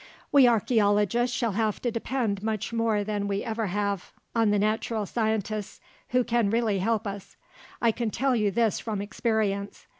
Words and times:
We 0.31 0.47
archeologists 0.47 1.37
shall 1.37 1.51
have 1.51 1.79
to 1.83 1.91
depend 1.91 2.41
much 2.41 2.73
more 2.73 3.03
than 3.03 3.27
we 3.27 3.43
ever 3.43 3.67
have 3.67 4.11
on 4.33 4.49
the 4.49 4.57
natural 4.57 5.05
scientists 5.05 5.79
who 6.09 6.23
can 6.23 6.49
really 6.49 6.79
help 6.79 7.05
us. 7.05 7.37
I 7.83 7.91
can 7.91 8.09
tell 8.09 8.35
you 8.35 8.49
this 8.49 8.79
from 8.79 8.99
experience. 8.99 9.85